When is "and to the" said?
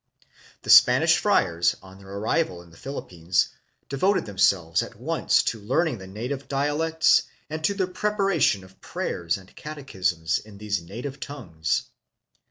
7.51-7.85